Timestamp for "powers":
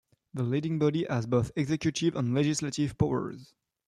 2.97-3.53